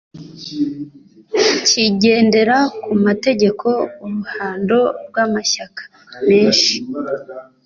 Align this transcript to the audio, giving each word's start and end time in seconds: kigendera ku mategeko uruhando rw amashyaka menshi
kigendera 1.67 2.57
ku 2.81 2.91
mategeko 3.05 3.67
uruhando 4.05 4.77
rw 5.07 5.15
amashyaka 5.25 5.83
menshi 6.27 6.73